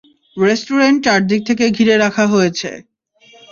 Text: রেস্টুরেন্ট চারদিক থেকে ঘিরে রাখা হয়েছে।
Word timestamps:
রেস্টুরেন্ট 0.37 0.97
চারদিক 1.05 1.41
থেকে 1.49 1.65
ঘিরে 1.77 1.95
রাখা 1.97 2.25
হয়েছে। 2.27 2.69